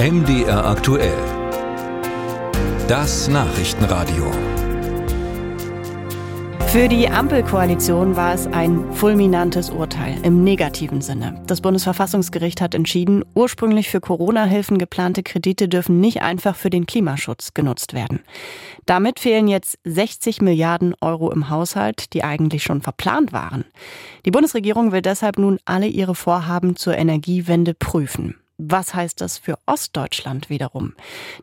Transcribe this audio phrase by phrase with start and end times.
[0.00, 1.18] MDR aktuell.
[2.86, 4.30] Das Nachrichtenradio.
[6.68, 11.42] Für die Ampelkoalition war es ein fulminantes Urteil im negativen Sinne.
[11.48, 17.52] Das Bundesverfassungsgericht hat entschieden, ursprünglich für Corona-Hilfen geplante Kredite dürfen nicht einfach für den Klimaschutz
[17.52, 18.20] genutzt werden.
[18.86, 23.64] Damit fehlen jetzt 60 Milliarden Euro im Haushalt, die eigentlich schon verplant waren.
[24.24, 28.36] Die Bundesregierung will deshalb nun alle ihre Vorhaben zur Energiewende prüfen.
[28.60, 30.94] Was heißt das für Ostdeutschland wiederum?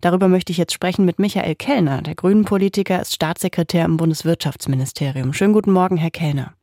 [0.00, 2.02] Darüber möchte ich jetzt sprechen mit Michael Kellner.
[2.02, 5.32] Der Grünen-Politiker ist Staatssekretär im Bundeswirtschaftsministerium.
[5.32, 6.54] Schönen guten Morgen, Herr Kellner.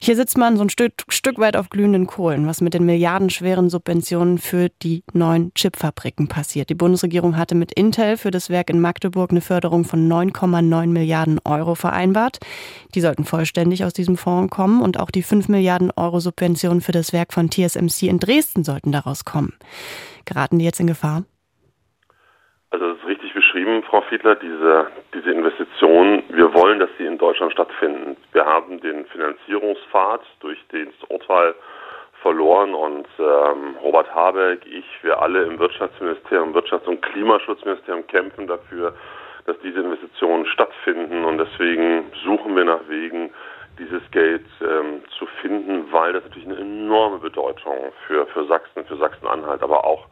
[0.00, 3.68] Hier sitzt man so ein Stück, Stück weit auf glühenden Kohlen, was mit den milliardenschweren
[3.68, 6.70] Subventionen für die neuen Chipfabriken passiert.
[6.70, 11.40] Die Bundesregierung hatte mit Intel für das Werk in Magdeburg eine Förderung von 9,9 Milliarden
[11.44, 12.38] Euro vereinbart.
[12.94, 16.92] Die sollten vollständig aus diesem Fonds kommen und auch die 5 Milliarden Euro Subventionen für
[16.92, 19.54] das Werk von TSMC in Dresden sollten daraus kommen.
[20.24, 21.24] Geraten die jetzt in Gefahr?
[22.70, 26.22] Also das ist richtig beschrieben, Frau Fiedler, diese, diese Investitionen.
[26.28, 28.16] Wir wollen, dass sie in Deutschland stattfinden.
[28.32, 31.54] Wir haben den Finanzierungspfad durch das Urteil
[32.22, 38.94] verloren und ähm, Robert Habeck, ich, wir alle im Wirtschaftsministerium, Wirtschafts- und Klimaschutzministerium kämpfen dafür,
[39.46, 43.30] dass diese Investitionen stattfinden und deswegen suchen wir nach Wegen,
[43.78, 48.96] dieses Geld ähm, zu finden, weil das natürlich eine enorme Bedeutung für, für Sachsen, für
[48.96, 50.06] Sachsen-Anhalt, aber auch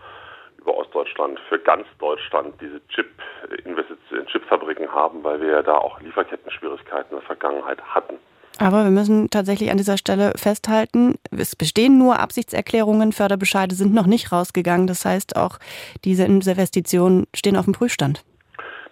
[0.66, 7.14] über Ostdeutschland, für ganz Deutschland diese Chip-Investitionen, Chipfabriken haben, weil wir ja da auch Lieferketten-Schwierigkeiten
[7.14, 8.16] in der Vergangenheit hatten.
[8.58, 14.06] Aber wir müssen tatsächlich an dieser Stelle festhalten, es bestehen nur Absichtserklärungen, Förderbescheide sind noch
[14.06, 14.86] nicht rausgegangen.
[14.86, 15.58] Das heißt, auch
[16.04, 18.24] diese Investitionen stehen auf dem Prüfstand.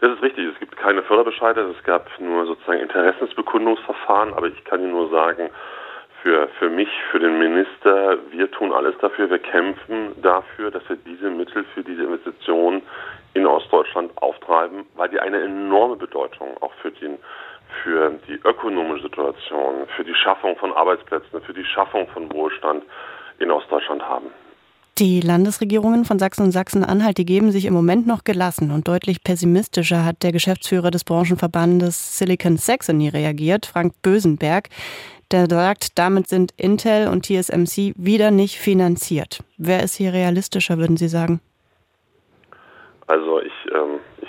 [0.01, 0.47] Das ist richtig.
[0.53, 1.63] Es gibt keine Förderbescheide.
[1.77, 4.35] Es gab nur sozusagen Interessensbekundungsverfahren.
[4.35, 5.49] Aber ich kann Ihnen nur sagen,
[6.25, 10.97] für, für mich, für den Minister, wir tun alles dafür, wir kämpfen dafür, dass wir
[10.97, 12.81] diese Mittel für diese Investitionen
[13.35, 17.19] in Ostdeutschland auftreiben, weil die eine enorme Bedeutung auch für, den,
[17.83, 22.85] für die ökonomische Situation, für die Schaffung von Arbeitsplätzen, für die Schaffung von Wohlstand
[23.39, 24.29] in Ostdeutschland haben.
[24.97, 28.71] Die Landesregierungen von Sachsen und Sachsen-Anhalt, die geben sich im Moment noch gelassen.
[28.71, 34.69] Und deutlich pessimistischer hat der Geschäftsführer des Branchenverbandes Silicon Saxony reagiert, Frank Bösenberg
[35.35, 39.41] der sagt, damit sind Intel und TSMC wieder nicht finanziert.
[39.59, 41.41] Wer ist hier realistischer, würden Sie sagen?
[43.09, 44.29] Also ich, ähm, ich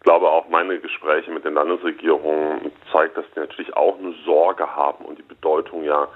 [0.00, 5.04] glaube auch meine Gespräche mit den Landesregierungen zeigt, dass die natürlich auch eine Sorge haben
[5.04, 6.08] und die Bedeutung ja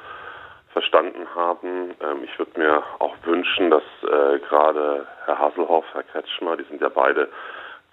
[0.72, 1.94] verstanden haben.
[2.02, 6.80] Ähm, ich würde mir auch wünschen, dass äh, gerade Herr Hasselhoff, Herr Kretschmer, die sind
[6.80, 7.28] ja beide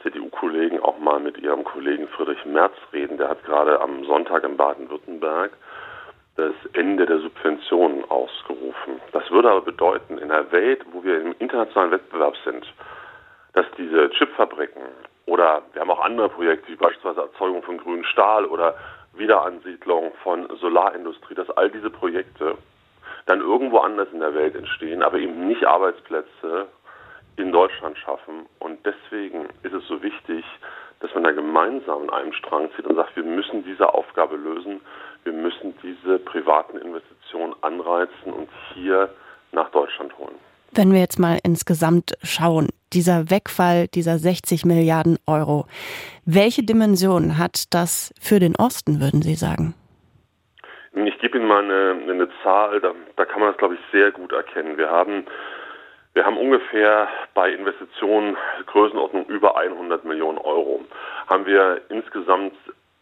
[0.02, 3.18] CDU-Kollegen, auch mal mit ihrem Kollegen Friedrich Merz reden.
[3.18, 5.52] Der hat gerade am Sonntag in Baden-Württemberg
[6.38, 9.02] das Ende der Subventionen ausgerufen.
[9.12, 12.66] Das würde aber bedeuten, in einer Welt, wo wir im internationalen Wettbewerb sind,
[13.54, 14.84] dass diese Chipfabriken
[15.26, 18.76] oder wir haben auch andere Projekte, wie beispielsweise Erzeugung von grünem Stahl oder
[19.14, 22.56] Wiederansiedlung von Solarindustrie, dass all diese Projekte
[23.26, 26.68] dann irgendwo anders in der Welt entstehen, aber eben nicht Arbeitsplätze
[27.36, 28.46] in Deutschland schaffen.
[28.60, 30.46] Und deswegen ist es so wichtig,
[31.00, 34.82] dass man da gemeinsam an einem Strang zieht und sagt, wir müssen diese Aufgabe lösen,
[35.28, 39.10] wir müssen diese privaten Investitionen anreizen und hier
[39.52, 40.36] nach Deutschland holen.
[40.72, 45.66] Wenn wir jetzt mal insgesamt schauen, dieser Wegfall dieser 60 Milliarden Euro,
[46.26, 49.76] welche Dimension hat das für den Osten, würden Sie sagen?
[50.94, 54.12] Ich gebe Ihnen mal eine, eine Zahl, da, da, kann man das, glaube ich, sehr
[54.12, 54.78] gut erkennen.
[54.78, 55.26] Wir haben,
[56.14, 60.86] wir haben ungefähr bei Investitionen Größenordnung über 100 Millionen Euro.
[61.28, 62.54] Haben wir insgesamt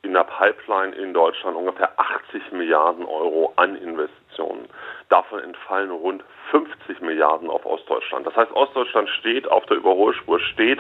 [0.05, 4.69] in der Pipeline in Deutschland ungefähr 80 Milliarden Euro an Investitionen.
[5.09, 8.25] Davon entfallen rund 50 Milliarden auf Ostdeutschland.
[8.27, 10.79] Das heißt, Ostdeutschland steht auf der Überholspur, steht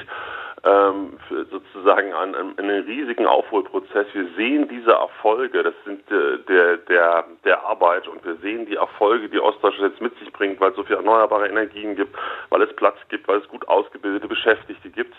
[0.63, 1.19] ähm,
[1.51, 4.07] sozusagen an, an einem riesigen Aufholprozess.
[4.13, 8.75] Wir sehen diese Erfolge, das sind äh, der, der, der Arbeit und wir sehen die
[8.75, 12.15] Erfolge, die Ostdeutschland jetzt mit sich bringt, weil es so viele erneuerbare Energien gibt,
[12.49, 15.15] weil es Platz gibt, weil es gut ausgebildete Beschäftigte gibt.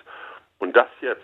[0.59, 1.23] Und das jetzt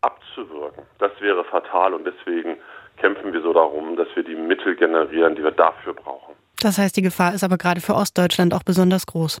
[0.00, 2.56] abzuwirken, das wäre fatal und deswegen
[2.96, 6.34] kämpfen wir so darum, dass wir die Mittel generieren, die wir dafür brauchen.
[6.60, 9.40] Das heißt, die Gefahr ist aber gerade für Ostdeutschland auch besonders groß.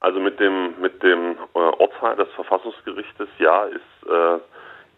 [0.00, 4.38] Also mit dem mit dem äh, Urteil des Verfassungsgerichtes, ja, ist äh,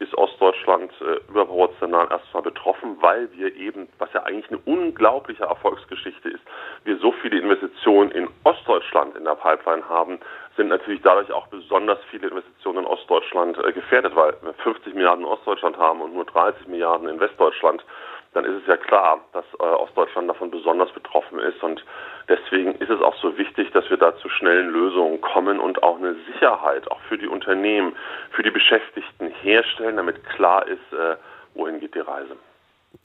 [0.00, 6.30] ist Ostdeutschland äh, überproportional erstmal betroffen, weil wir eben, was ja eigentlich eine unglaubliche Erfolgsgeschichte
[6.30, 6.42] ist,
[6.84, 10.18] wir so viele Investitionen in Ostdeutschland in der Pipeline haben,
[10.56, 15.24] sind natürlich dadurch auch besonders viele Investitionen in Ostdeutschland äh, gefährdet, weil wir 50 Milliarden
[15.24, 17.84] in Ostdeutschland haben und nur 30 Milliarden in Westdeutschland.
[18.32, 21.62] Dann ist es ja klar, dass äh, Ostdeutschland davon besonders betroffen ist.
[21.62, 21.84] Und
[22.28, 25.98] deswegen ist es auch so wichtig, dass wir da zu schnellen Lösungen kommen und auch
[25.98, 27.96] eine Sicherheit auch für die Unternehmen,
[28.30, 31.16] für die Beschäftigten herstellen, damit klar ist, äh,
[31.54, 32.36] wohin geht die Reise.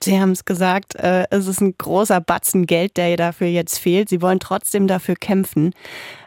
[0.01, 4.10] Sie haben es gesagt, äh, es ist ein großer Batzen Geld, der dafür jetzt fehlt.
[4.10, 5.74] Sie wollen trotzdem dafür kämpfen.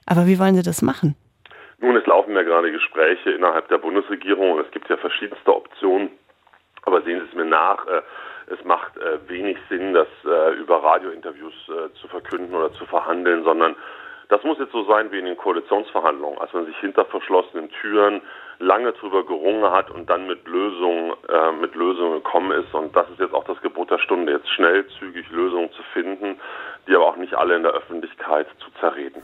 [0.07, 1.17] Aber wie wollen Sie das machen?
[1.81, 6.11] Nun, es laufen ja gerade Gespräche innerhalb der Bundesregierung und es gibt ja verschiedenste Optionen.
[6.83, 8.03] Aber sehen Sie es mir nach, äh,
[8.51, 13.45] es macht äh, wenig Sinn, das äh, über Radiointerviews äh, zu verkünden oder zu verhandeln,
[13.45, 13.77] sondern
[14.29, 18.21] das muss jetzt so sein wie in den Koalitionsverhandlungen, als man sich hinter verschlossenen Türen
[18.59, 22.75] lange drüber gerungen hat und dann mit Lösungen, äh, mit Lösungen gekommen ist.
[22.75, 26.39] Und das ist jetzt auch das Gebot der Stunde, jetzt schnell, zügig Lösungen zu finden,
[26.87, 29.23] die aber auch nicht alle in der Öffentlichkeit zu zerreden.